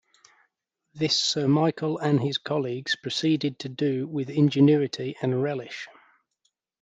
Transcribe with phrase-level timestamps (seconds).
[0.95, 5.87] This Sir Michael and his colleagues proceeded to do with ingenuity and relish.